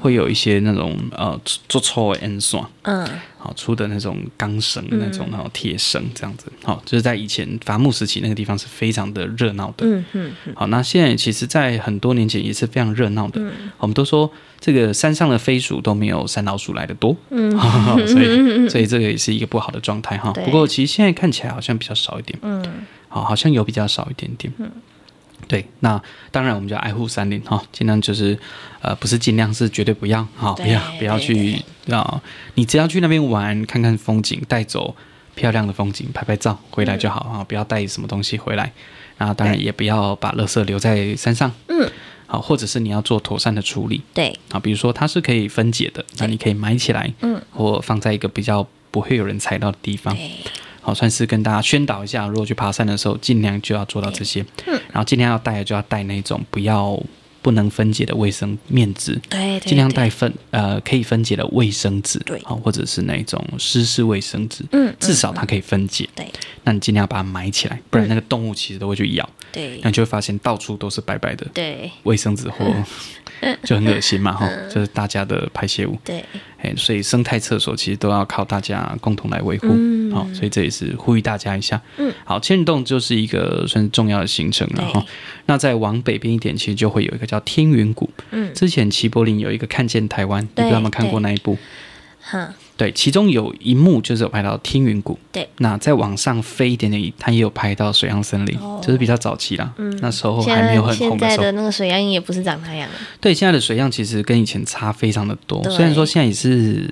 [0.00, 6.46] 会有一些那种呃做错的演算，嗯，好出的那种钢绳，那种那种铁绳这样子。
[6.64, 9.84] 好，就是在以前伐木时期那个地方是非常的热闹的。
[9.84, 10.32] 嗯嗯。
[10.54, 13.42] 好，那现在其实，在很多年前也是非常热闹的。
[13.76, 17.14] 我们都说这个山上的飞鼠都没有山老鼠来的多。
[17.28, 17.50] 嗯。
[18.08, 20.32] 所以， 所以这个也是一个不好的状态哈。
[20.32, 22.38] 不过，其实现在看起来好像比较少一点。
[22.40, 22.64] 嗯。
[23.10, 24.50] 好，好像有比较少一点点。
[24.56, 24.70] 嗯，
[25.46, 28.38] 对，那当然我们就爱护山林哈，尽量就是
[28.80, 32.22] 呃，不是尽量是绝对不要，哈，不要不要去啊，
[32.54, 34.96] 你只要去那边玩，看看风景，带走
[35.34, 38.72] 漂亮的风景，拍拍照回来就好啊，不要带什么东西回来。
[39.18, 41.52] 然后当然也不要把垃圾留在山上。
[41.68, 41.86] 嗯，
[42.26, 44.00] 好，或者是你要做妥善的处理。
[44.14, 50.16] 对，啊，比如说它是可以分解的，那你可以埋起来，嗯，或放在一个比较不会有人踩到的地方。
[50.80, 54.44] 好，算是跟大家宣导一下，如果去爬山的时候，尽量就要做到这些。
[54.66, 57.00] 嗯，然后尽量要带的就要带那种不要
[57.42, 66.08] 不能分解的卫生面纸，对，尽量带分呃可以分解的卫生纸，对，好，或者是那种湿式卫生纸，嗯，至少它可以分解。
[66.14, 66.26] 对，
[66.64, 69.28] 那你尽量把它埋起来，不然那个动物其实都会去咬。
[69.52, 72.64] 对，那你就会发现到处都是白白的，对，卫生纸或。
[73.64, 75.96] 就很恶心嘛，哈，就是大家的排泄物。
[76.04, 76.22] 对，
[76.58, 79.68] 哎，所以生态厕所其实都要靠大家共同来维护，
[80.12, 81.80] 好，所以这也是呼吁大家一下。
[81.98, 85.04] 嗯，好，千人洞就是一个算是重要的行程了哈。
[85.46, 88.08] 那再往北边一点，其实就会有一个叫天云谷。
[88.30, 91.56] 嗯，之前齐柏林有一个看见台湾，你不知道有没有看过那一部？
[92.20, 92.54] 哈。
[92.76, 95.18] 对，其中有一幕就是有拍到天云谷。
[95.30, 99.70] 对，那再往上飞一点点，它也有拍到水漾森林，哦、就是比较早期啦。
[99.76, 101.36] 嗯，那时候还没有很红的时候。
[101.36, 102.88] 现在的那个水漾也不是长那样。
[103.20, 105.62] 对，现在的水漾其实跟以前差非常的多。
[105.68, 106.90] 虽然说现在也是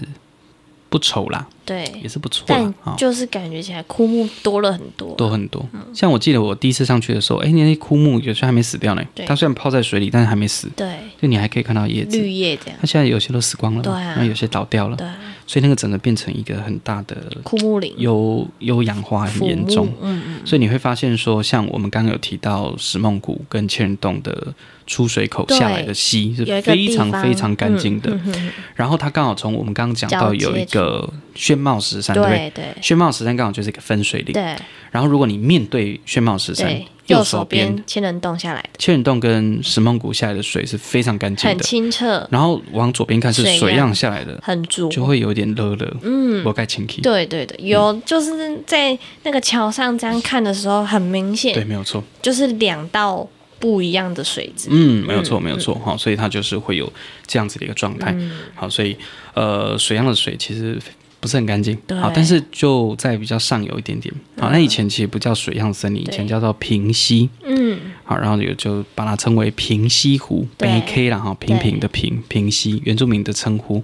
[0.88, 2.44] 不丑啦，对，也是不错。
[2.48, 5.64] 但就是感觉起来枯木多了很多，多很多。
[5.72, 9.02] 嗯、像我记得我第一次上去的时候，哎，那些枯木有些还没死掉呢。
[9.26, 10.68] 它虽然泡在水里，但是还没死。
[10.74, 12.78] 对，就你还可以看到叶子，绿叶这样。
[12.80, 14.96] 它现在有些都死光了，对啊，那有些倒掉了。
[14.96, 15.06] 对。
[15.48, 19.88] 所以那个整个变成一个很大的枯木林，有有氧化很严重。
[20.02, 20.40] 嗯嗯。
[20.44, 24.52] 所以你会发现说，像我们刚刚有提到石梦谷跟千人洞的
[24.86, 28.14] 出水口下来的溪是非常非常干净的。
[28.74, 32.52] 然后它刚好从我们刚刚讲到有一个宣茂石山，对？
[32.54, 32.64] 对。
[32.82, 34.34] 宣茂石山刚好就是一个分水岭。
[34.34, 34.54] 对。
[34.90, 36.70] 然后如果你面对宣茂石山。
[37.08, 42.26] 右手边千人洞下来的，千人洞跟石梦谷下来的水是非常干净的，很清澈。
[42.30, 45.96] 然后往左边看是水漾下来的，很足，就会有点热热。
[46.02, 47.00] 嗯，我盖清气。
[47.00, 51.54] 对对对，有就是在那个桥上这样看的时候，很明显。
[51.54, 53.26] 对，没有错，就是两道
[53.58, 54.68] 不一样的水质。
[54.70, 55.74] 嗯，没有错，没有错。
[55.84, 56.90] 好，所以它就是会有
[57.26, 58.14] 这样子的一个状态。
[58.54, 58.96] 好，所以
[59.34, 60.78] 呃，水样的水其实。
[61.20, 64.14] 不是很干净，对好，但是就在比较上游一点点。
[64.38, 67.28] 好，那以前其实不叫水漾森林，以前叫做平溪。
[67.44, 73.82] 嗯，好，然后有就把它称为平溪湖，北 K 啦哈，平平的平平溪，原住民的称呼。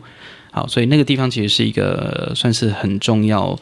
[0.53, 3.59] 好，所以那个地方其实是一个算是很重要，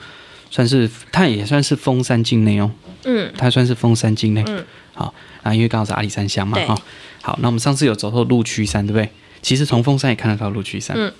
[0.50, 2.70] 算是它也算是峰山境内哦。
[3.04, 4.44] 嗯，它算是峰山境内。
[4.46, 6.78] 嗯，好，啊，因为刚好是阿里山乡嘛，哈。
[7.22, 9.08] 好，那我们上次有走透鹿区山，对不对？
[9.40, 11.12] 其实从峰山也看得到鹿区山，嗯，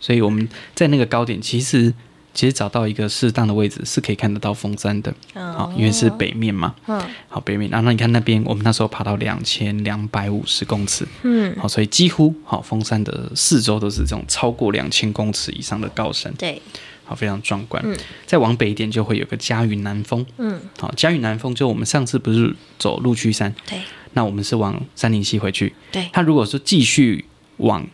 [0.00, 1.92] 所以我们在那个高点，其实
[2.34, 16.60] 其实找到一个适当的位置是可以看得到峰山的，好，因为是北面嘛，嗯，好，北面，然后你看那边，我们那时候爬到两千两百五十公尺，嗯，好，所以几乎好峰山的四周都是这种超过两千公尺以上的高山，对，
[17.04, 17.82] 好，非常壮观。
[17.86, 17.96] 嗯，
[18.26, 23.78] 再往北一点就会有个嘉云南峰，嗯，好，嘉云南峰就我们上次不是走鹿区山，对，
[24.12, 27.24] 那我们是往杉林溪回去，对，他如果说继续。
[27.58, 27.86] 往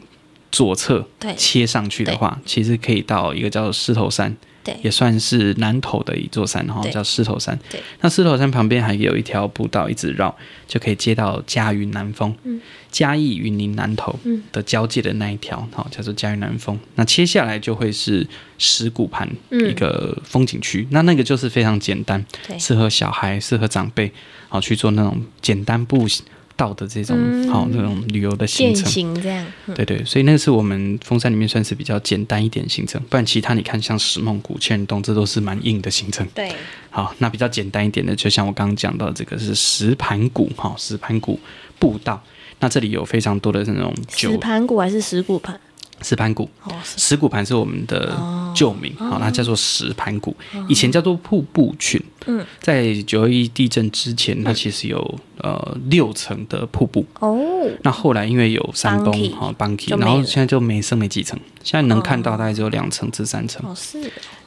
[0.51, 7.59] 左侧切上去的话，其实可以到一个叫做狮头山，对，也算是南投的一座山哈，叫狮头山。
[7.71, 10.35] 对，那狮头山旁边还有一条步道一直绕，
[10.67, 12.61] 就可以接到嘉云南峰，嗯，
[12.91, 14.19] 嘉义云林南投
[14.51, 16.79] 的交界的那一条，好，叫做嘉云南峰。
[16.97, 18.27] 那切下来就会是
[18.59, 22.25] 石鼓盘一个风景区，那那个就是非常简单，
[22.59, 24.13] 适合小孩、适合长辈，
[24.49, 26.25] 好去做那种简单步行。
[26.61, 27.17] 道的这种
[27.49, 29.47] 好那种旅游的行程，行这样。
[29.75, 36.27] 对对，所以那是我们峰山里面算是比较简单一点行程，不然其他你看像石梦谷、千人洞，这都是蛮硬的行程。
[36.35, 36.53] 对，
[36.91, 41.41] 好，那比较简单一点的，就像我刚刚讲到这个是石盘谷哈，石盘谷
[41.79, 42.23] 步道，
[42.59, 45.59] 那这里有非常多的那种石盘谷还是石鼓盘？
[46.03, 46.49] 石盘谷，
[46.85, 48.17] 石鼓盘是我们的
[48.55, 52.01] 旧名，好、哦，那叫做石盘谷，哦、以前叫做瀑布群。
[52.27, 57.05] 嗯，在九二一地震之前，它其实有呃六层的瀑布。
[57.21, 63.65] 哦，那后来因为有山崩，哈，Bunky，然后现在就没剩没几层，现在能看到大概只有两层至三层。
[63.67, 63.99] 哦，是。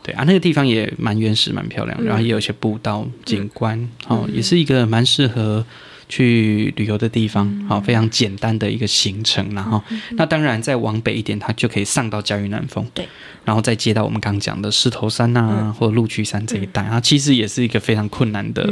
[0.04, 5.66] 对啊，那个地方也蛮原始，蛮漂亮，然后也有一些步道景观，哦，也是一个蛮适合。
[6.10, 13.08] 去旅游的地方，好，非常简单的一个行程，然后，那当然再往北一点，它就可以上到嘉峪南峰，对，
[13.46, 18.68] 然后再接到我们刚讲的狮头山啊，或者鹿区山这一带，啊，其实也是一个非常困难的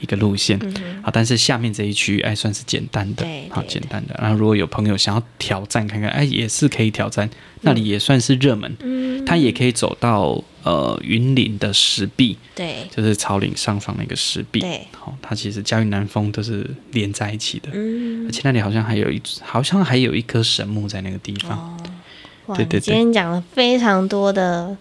[0.00, 0.58] 一个路线，
[1.02, 7.28] 好，但是下面这一区哎算是简单的，好，简单的，然后如果有朋友想要挑战看看，哎，也是可以挑战，
[7.64, 10.42] 那里也算是热门，它也可以走到。
[10.64, 21.76] 呃，云林的石壁，对，就是草岭上方那个石壁，对，好，它其实嘉峪南峰都是连在一起的，嗯，而且那里好像还有一，好像还有一棵神木在那个地方，哦，
[22.46, 24.74] 哇，对对对，今天讲了非常多的。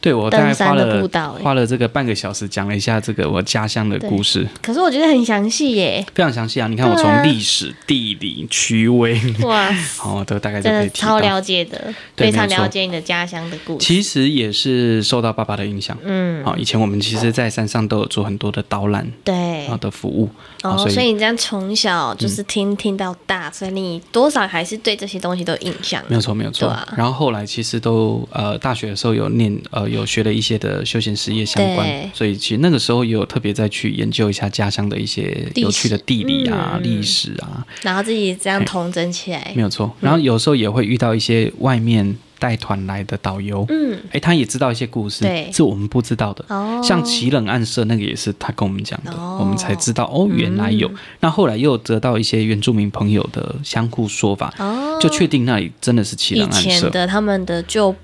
[0.00, 1.08] 对，我大概花了
[1.42, 4.48] 花了这个半个小时讲了一下这个我家乡的故事。
[4.62, 6.66] 可是我觉得很详细耶，非常详细啊！
[6.66, 9.68] 你看我从历史、地理、区位，哇，
[10.02, 11.08] 哦，都大概就可以提到。
[11.08, 13.84] 超了解的，非常了解你的家乡的故事。
[13.84, 20.30] 其实也是受到爸爸的影响，嗯，好，以前我们其实，在山上都有做很多的导览，对，好的服务。
[20.62, 26.02] 哦，所以你这样从小就是听听到大，所以你多少还是对这些东西都有印象。
[26.08, 26.74] 没有错，没有错。
[26.96, 29.89] 然后后来其实都呃，大学的时候有念呃。
[29.90, 39.90] 有学了一些的休闲实业相关，所以其实那个时候也有特别再去研究一下家乡的一些有趣的地理啊、历史，嗯、史啊，然后自己这样统整起来，没有错。
[40.00, 46.44] 然后有时候也会遇到一些外面带团来的导游，嗯，哎，他也知道一些故事，对，是我们不知道的。
[46.48, 50.88] 哦，像奇冷暗社那个也是他跟我们讲的，哦、我们才知道哦，原来有。
[50.88, 57.94] 嗯、那后来又得到一些原住民朋友的相互说法，哦，就确定那里真的是奇冷暗社，以前的他们的旧。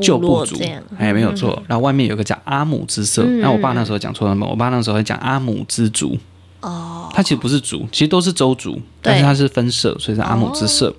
[0.00, 1.62] 旧部落这样，哎，没有错。
[1.66, 4.46] 然后外面有个叫阿姆之社，那我爸那时候讲错了嘛？
[4.46, 6.18] 我爸那时候会讲阿姆之族，
[6.60, 10.94] 哦，他其实不是族，其实都是州族，但是他是分社，所以是阿姆之社。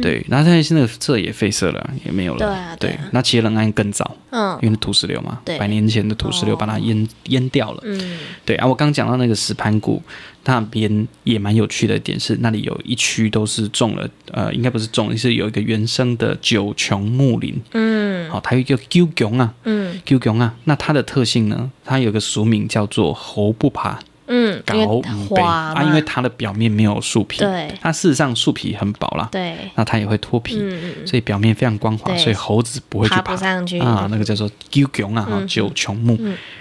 [0.00, 2.76] 对，然后现在现在社也废色了，也没有了。
[2.78, 7.82] 对，那其实冷安更早，嗯，因为土石流嘛，百年前的土石流把它淹淹掉了。
[7.84, 10.02] 嗯，对啊，我刚讲到那个石盘谷。
[10.42, 17.60] 那边也蛮有趣的点是，那里有一区都是种了，呃，应该不是种，是有一个原生的九芎木林。
[17.72, 24.00] 嗯，好，它有一个九芎啊，嗯，九芎啊，那它的特性呢，它有个俗名叫做猴不爬。
[24.32, 25.42] 嗯，高五倍。
[25.42, 30.58] 啊，因为它的表面没有树皮，对，它事实上树皮很薄啦，对，那它也会脱皮，
[31.04, 33.78] 所以表面非常光滑，所以猴子不会去爬上去。
[33.80, 34.06] 啊。
[34.10, 36.16] 那个叫做九芎啊，哈，九芎木，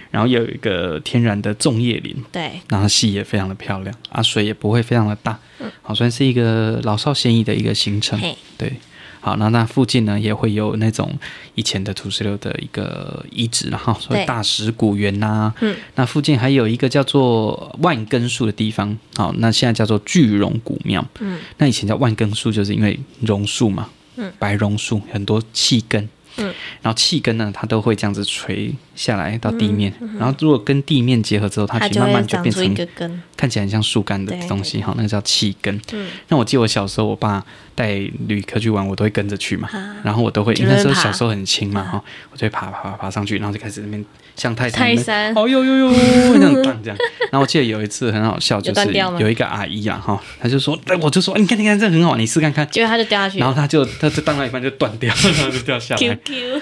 [0.09, 5.37] 然后又有一个天然的粽叶林，对，然后溪也非常的漂亮啊，水也不会非常的大，
[5.83, 8.19] 好，算是一个老少咸宜的一个行程，
[8.57, 8.73] 对。
[9.21, 11.13] 好，那那附近呢也会有那种
[11.55, 15.55] 以前的土石流的一个遗址，然后所以大石古园呐、啊。
[15.61, 21.05] 嗯，那附近还有一个叫做万根树的地方，好，那现在叫做巨榕古庙。
[21.19, 26.07] 嗯，那以前叫万根树，就是因为榕树嘛，嗯，白榕树很多气根。
[26.39, 35.79] 嗯，然后气根呢，它都会这样子垂下来到地面，嗯嗯、然后如果跟地面结合之后，它其实慢慢就变成一个根，看起来很像树干的东西，哈，那个叫气根。
[35.93, 37.43] 嗯，那我记得我小时候，我爸
[37.75, 37.93] 带
[38.27, 44.05] 旅客去玩，我都会跟着去嘛，啊、然后我都会，因为那时候小时候很轻嘛，哈、啊，我就会爬爬爬，爬上去，然后就开始那边。
[44.35, 45.93] 像泰山，泰山哦呦呦呦，
[46.37, 46.97] 这样断这样。
[47.29, 52.65] 然后我记得有一次很好笑，就是有一个阿姨啊，哈，她就说，哎，我就说，你看你看，这很好，你试看看。
[52.69, 55.99] 结果她就掉下去，然后她就，她就当到一半就断掉， 然后就掉下来。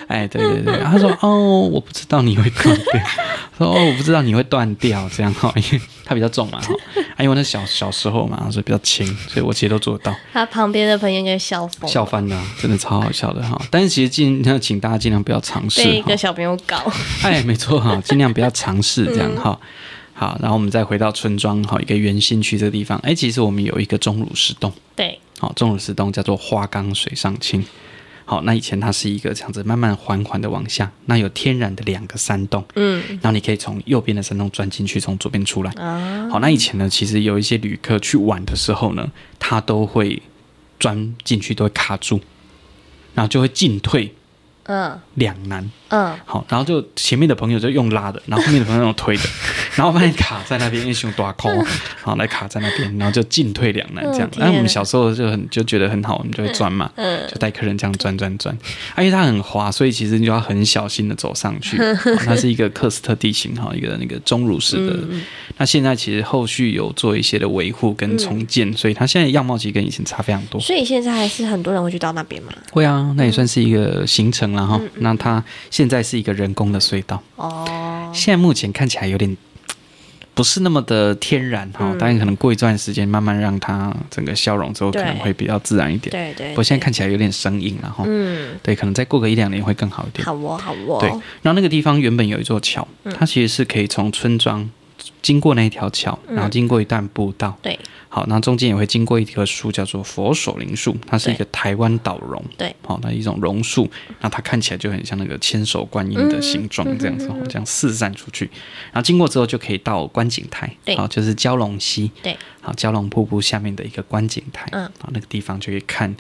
[0.07, 3.01] 哎，对对对，他说，哦，我不知道你会断掉，
[3.57, 6.73] 说，哦，我不知道你会断掉，这样哈，因为 他比较重嘛，哈，
[7.19, 10.15] 因为那小小时候嘛，所以比较轻，所以我其实都做得到。
[10.31, 13.59] 他旁边的朋友应该笑疯，笑翻了，真的超好笑的哈。
[13.69, 16.77] 但是其实尽要请大家尽量不要尝试，被一个小朋友搞。
[17.23, 17.79] 哎，没错。
[17.79, 19.59] 哈，尽量不要尝试这样哈。
[20.13, 22.97] 好，然后我们再回到村庄哈，一个圆心区这个地方。
[22.99, 24.73] 哎，其实我们有一个钟乳石洞。
[24.95, 27.63] 对，好，钟乳石洞叫做花岗水上清。
[28.29, 30.91] 好，那以前它是一个这样子，慢慢缓缓的往下。
[31.05, 32.61] 那有天然的两个山洞。
[32.75, 35.71] 嗯，然后你可以从右边的山洞钻进去，从左边出来。
[35.71, 39.09] 啊，好，那以前呢，其实有一些旅客去玩的时候呢，
[39.39, 40.21] 他都会
[40.77, 42.19] 钻进去，都会卡住，
[43.13, 44.13] 然后就会进退。
[44.63, 45.69] 嗯，两难。
[45.89, 49.23] 嗯，好，然后就前面的朋友就用拉的，然后后面的朋友用推的，
[49.75, 51.49] 然后发现卡在那边，因为熊大空，
[52.01, 54.29] 好来卡在那边，然后就进退两难这样。
[54.35, 58.57] 那、嗯、我们小时候就很就觉得很好，我们就会钻嘛，嗯，就带客人这样钻钻钻。
[58.95, 61.77] 而且它很滑，所以其实你就要很小心的走上去。
[62.25, 64.93] 它是一个克斯特地形哈，一个那个钟乳石的。
[65.09, 65.23] 嗯、
[65.57, 70.59] 那现在其实后续有做一些的维护跟重建，嗯、所以它现在样貌其实跟以前差非常多。
[70.59, 72.51] 所以现在还是很多人会去到那边嘛？
[72.71, 74.77] 会啊，那也算是一个行程了哈。
[75.07, 75.43] 嗯、那它。
[75.69, 79.37] 现在是一个人工的隧道哦，现在目前看起来有点
[80.33, 86.11] 不是那么的天然哈，当然可能过一段时间慢慢让它整个消融之后，可能会比较自然一点。
[86.11, 86.49] 对对。
[86.49, 90.25] 不过现在看起来有点生硬了哈，嗯，对，可能再过个一两年会更好一点。
[90.25, 90.97] 好哦，好哦。
[90.99, 91.09] 对，
[91.41, 92.87] 然后那个地方原本有一座桥，
[93.17, 94.69] 它其实是可以从村庄
[95.21, 97.57] 经过那一条桥，然后经过一段步道。
[97.61, 97.77] 对。
[98.09, 103.87] 好，那中间也会经过一棵树，叫做佛手铃树，它是一个台湾岛榕，对，好，那一种榕树，
[104.21, 108.45] 那它看起来就很像那个千手观音的形状，这样子，这样四散出去，
[108.85, 116.15] 然后经过之后就可以到观景台，对，好，就是蛟龙溪，对，好，蛟龙瀑布下面的一个观景台，嗯，好，那个地方就可以看。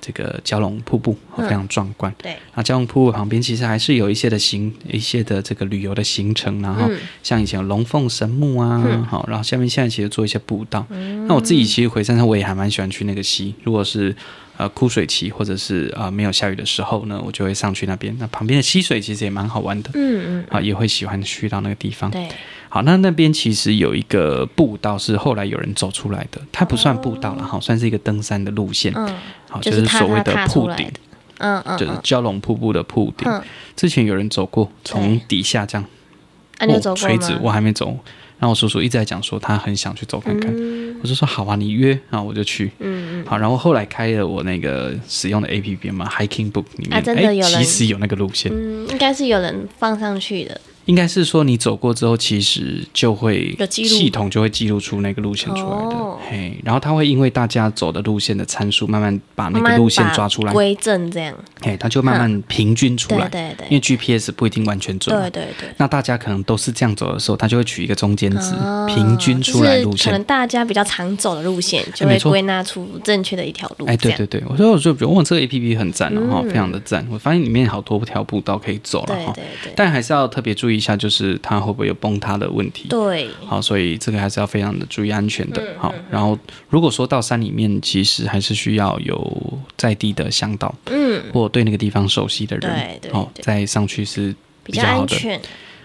[0.00, 2.14] 这个蛟龙瀑布非常壮观。
[2.18, 6.88] 对，那蛟龙瀑布旁边其实还是有一些的行一些的这个旅游的行程，然后
[7.22, 10.86] 像以前有龙凤神木啊，好，然后下面现在其实做一些步道。
[11.26, 14.14] 那我自己其实回山上我也还蛮喜欢去那个溪，如果是
[14.56, 18.14] 呃枯水期或者是呃没有下雨的时候呢，我就会上去那边。
[18.18, 22.10] 那旁边的溪水其实也蛮好玩的，嗯嗯，啊也会喜欢去到那个地方。
[22.10, 22.28] 对。
[22.68, 28.92] 好，那那边其实有一个步道是后来有人走出来的，它不算步道了哈，算是一个登山的路线。
[28.94, 29.14] 嗯，
[29.48, 30.90] 好，就是所谓的瀑顶。
[31.38, 33.28] 嗯嗯，就是蛟龙瀑布的瀑顶。
[33.76, 35.86] 之前有人走过，从底下这样，
[36.60, 37.96] 哦，垂直，我还没走。
[38.40, 40.52] 然后我叔叔一直在讲说他很想去走看看，
[41.00, 42.70] 我就说好啊，你约，然后我就去。
[42.80, 43.24] 嗯嗯。
[43.24, 48.52] 好，然后后来开了我那个使用的 APP 嘛，Hiking Book 里面，哎，其实有那个路线。
[48.52, 50.60] 嗯，应该是有人放上去的。
[50.88, 73.84] 应该是说你走过之后，其实就会系统就会记录出那个路线出来的，哦、嘿，然后它会因为大家走的路线的参数，慢慢把那个路线抓出来，归正这样，嘿，它就慢慢平均出来，对对对，因为 GPS 不一定完全准，对对对，那大家可能都是这样走的时候，它就会取一个中间值，哦、平均出来路线，可能大家比较常走的路线，就会归纳出正确的一条路。
[73.84, 81.58] 哎，对对对，我说我就比如我这个 APP 很赞哦，嗯、非常的赞，我发现里面好多条步道可以走了哈，对对对，但还是要特别注意一下，就是它。
[81.58, 82.88] 会不会有崩塌的问题？
[82.88, 85.62] 对，好，所以这个还是要非常的注意安全的。
[85.76, 86.38] 好，然后
[86.70, 95.40] 如果说到山里面，其实还是需要有在地的向导，嗯，或对那个地方熟悉的人，好，再上去是比较好的，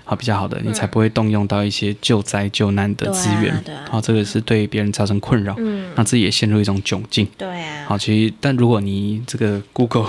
[0.06, 10.08] 好，比较好的，你才不会动用到一些救灾救难的资源，好，这个是对别人造成困扰，嗯，让自己也陷入一种窘境，对啊，好，其实但如果你这个 Google。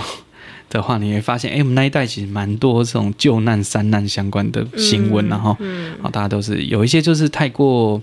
[0.75, 8.01] 的话，你会发现，哎，我们那一代其实蛮多这种救难、三难相关的新闻，然后，嗯，大家都是有一些就是太过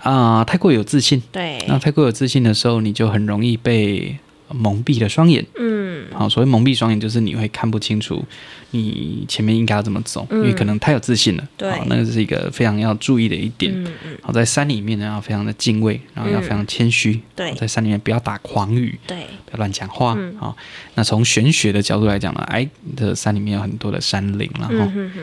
[0.00, 4.16] 啊、呃，太过有自信，对，那太过有自信的时候，你就很容易被
[4.52, 5.75] 蒙蔽了双眼，嗯，
[6.16, 8.24] 好，所谓蒙蔽双眼，就是你会看不清楚。
[8.72, 10.26] 你前面应该要怎么走？
[10.30, 11.48] 因为可能太有自信了。
[11.56, 13.72] 对，那个是一个非常要注意的一点。
[13.72, 14.18] 嗯嗯。
[14.20, 17.20] 好，在山里面呢，要非常的敬畏，然后要非常谦虚。
[17.34, 18.98] 对，在山里面不要打诳语。
[19.06, 20.18] 对，不要乱讲话。
[20.38, 20.54] 好，
[20.94, 24.74] 那从玄学的角度来讲呢，哎，这山里面有很多的山灵，然后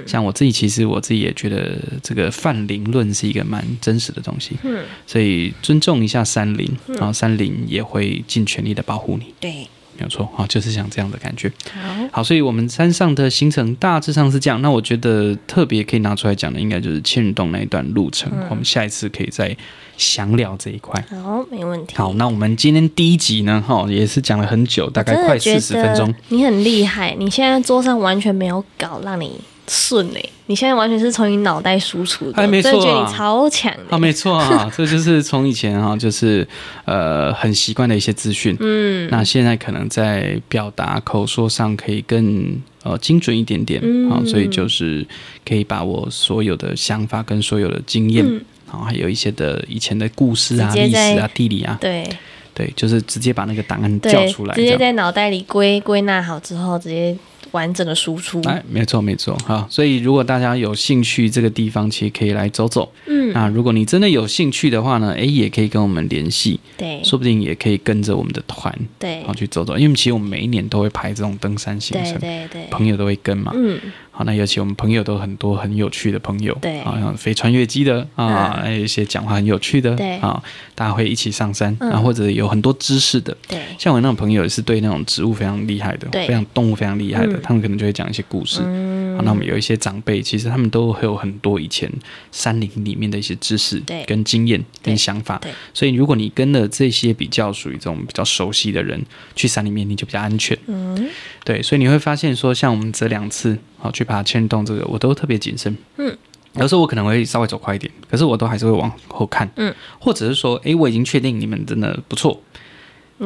[0.07, 4.55] 像我自己，其实我自己也觉得这个泛灵论是一个蛮真实的东西。
[4.63, 9.33] 嗯，所以尊重一下山灵，然后山灵也会尽全力的保护你。
[9.39, 9.67] 对。
[9.97, 11.51] 没有错啊，就是像这样的感觉。
[11.71, 14.61] 好，好，所以我们山上的行程大致上是这样。
[14.61, 18.31] 那我觉得特别可以拿出来讲的，应该就是千人洞那一段路程。
[18.35, 19.55] 嗯、我们下一次可以再
[19.97, 21.03] 详聊这一块。
[21.09, 21.95] 好，没问题。
[21.95, 26.13] 好，那我们今天第一集呢，哈，也是讲了很久，大概快四十分钟。
[26.29, 29.39] 你很厉害，你现在桌上完全没有稿，让你。
[29.65, 36.45] 顺哎，你现在完全是从你脑袋输出的，还没错啊，觉得你超强啊，没错啊， 这就是从以前哈，就是
[36.85, 45.05] 呃很习惯的一些资讯，嗯，那现在可能在表达口说上可以更呃精准一点点，嗯，好，所以就是
[45.47, 52.07] 可以把我所有的想法跟所有的经验，嗯，然后还有一些的以前的故事啊、历史啊、地理啊，对。
[52.55, 57.17] 对，就是直接把那个档案叫出来，直接在脑袋里归归纳好之后，直接。
[57.53, 73.79] 完整的输出，哎，没错没错，好，所以如果大家有兴趣这个地方，其实可以来走走，嗯，那如果你真的有兴趣的话呢，哎，也可以跟我们联系，对，说不定也可以跟着我们的团，对，然后去走走，因为其实我们每一年都会排这种登山行程，对对对，朋友都会跟嘛，嗯，
[74.15, 80.17] 好，那尤其我们朋友都很多很有趣的朋友，对，好像飞穿越机的啊，还有一些讲话很有趣的，对。
[80.17, 80.41] 啊，
[80.75, 88.61] 大家会一起上山，然后或者有很多知识的，对，像我那种朋友也是对那种植物非常厉害的，非常动物非常厉害的，他们可能就会讲一些故事。
[88.61, 91.91] 好，那我们有一些长辈，其实他们都会有很多以前
[92.31, 95.41] 山林里面的一些知识、跟经验、跟想法，
[95.73, 99.03] 所以如果你跟了这些比较属于这种比较熟悉的人
[99.35, 100.57] 去山里面，你就比较安全。
[100.67, 101.09] 嗯，
[101.43, 103.57] 对，所以你会发现说，像我们这两次。
[103.77, 105.75] 好，去爬千洞这个，我都特别谨慎。
[105.97, 106.17] 嗯，
[106.53, 109.51] 有时候我可能会稍微走快一点，可是我都还是会往后看。
[109.57, 112.39] 嗯，或者是说，哎，我已经确定你们真的不错，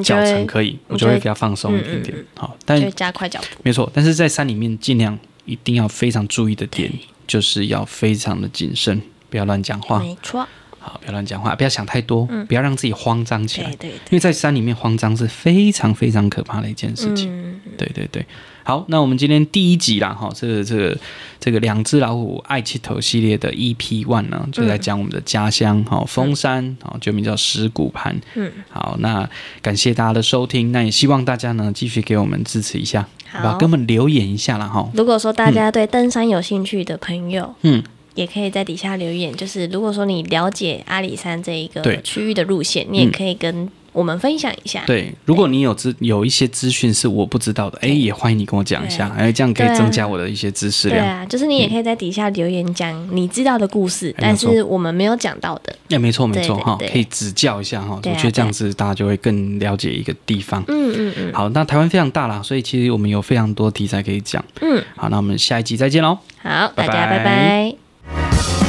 [0.04, 2.26] 脚程可以，我就会比较放松一点点。
[2.36, 3.88] 好，但加快脚步，没错。
[3.94, 5.16] 但是在山里面，尽量
[5.46, 6.92] 一定要非常注意的点，
[7.28, 9.00] 就是要非常的谨慎，
[9.30, 10.00] 不要乱讲话。
[10.00, 10.48] 没错。
[10.88, 13.70] 好，不要乱讲话，不要想太多，不要让自己慌张起来。
[13.72, 13.92] 对对。
[13.92, 17.30] 因为在山里面慌张是非常非常可怕的一件事情。
[17.30, 18.26] 嗯，对对对。
[18.64, 20.98] 好，那我们今天第一集啦，哈，这个这个
[21.40, 28.18] 这个两只老虎爱气头系列的 EP One 呢，就在讲我们的家乡，哈，峰山，啊，就名叫石鼓盘。
[28.36, 29.30] 嗯，好，那
[29.62, 34.90] 感谢大家的收听，那也希望大家呢继续给我们支持一下，好吧，给我们留言一下啦，哈。
[34.94, 37.82] 如果说大家对登山有兴趣的朋友，嗯，
[38.18, 43.70] 也可以在底下留言，就是如果说你了解阿里山这一个区域的路线，你也可以跟。
[43.94, 44.84] 我们分享一下。
[44.86, 51.00] 对，如果你有资有一些资讯是我不知道的，哎，也欢迎你跟我讲一下，哎，这样可以增加我的一些知识量。
[51.00, 55.76] 对啊，就是你也可以在底下留言讲你知道的故事，但是我们没有讲到的。
[55.90, 60.64] 哎，没错没错哈，可以指教一下哈，我觉得这样子大家就会更了解一个地方。
[60.68, 61.34] 嗯嗯嗯。
[61.34, 64.46] 好，那台湾非常大啦，所以其实我们有非常多题材可以讲。
[64.62, 64.80] 嗯。
[64.96, 66.20] 好，那我们下一集再见喽。
[66.44, 67.87] 好，大家拜拜。
[68.08, 68.67] Bye.